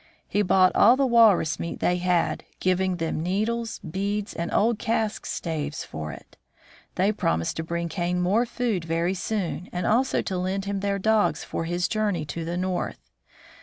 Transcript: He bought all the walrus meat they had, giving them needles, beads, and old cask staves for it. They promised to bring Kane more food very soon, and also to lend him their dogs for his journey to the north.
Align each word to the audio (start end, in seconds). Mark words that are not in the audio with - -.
He 0.27 0.41
bought 0.41 0.75
all 0.75 0.97
the 0.97 1.05
walrus 1.05 1.59
meat 1.59 1.79
they 1.79 1.97
had, 1.97 2.43
giving 2.59 2.95
them 2.95 3.21
needles, 3.21 3.77
beads, 3.87 4.33
and 4.33 4.51
old 4.51 4.79
cask 4.79 5.27
staves 5.27 5.83
for 5.83 6.11
it. 6.11 6.37
They 6.95 7.11
promised 7.11 7.57
to 7.57 7.63
bring 7.63 7.87
Kane 7.87 8.19
more 8.19 8.47
food 8.47 8.83
very 8.83 9.13
soon, 9.13 9.69
and 9.71 9.85
also 9.85 10.23
to 10.23 10.37
lend 10.39 10.65
him 10.65 10.79
their 10.79 10.97
dogs 10.97 11.43
for 11.43 11.65
his 11.65 11.87
journey 11.87 12.25
to 12.25 12.43
the 12.43 12.57
north. 12.57 13.11